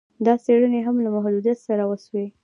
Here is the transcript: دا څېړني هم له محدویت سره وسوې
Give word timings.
دا 0.25 0.33
څېړني 0.43 0.81
هم 0.87 0.95
له 1.05 1.09
محدویت 1.15 1.59
سره 1.67 1.83
وسوې 1.85 2.25